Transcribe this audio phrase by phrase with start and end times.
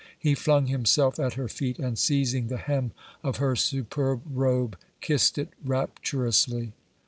[0.17, 2.89] He flung himself at her feet and seizing the hem
[3.23, 6.73] of her superb robe kissed it rapturously.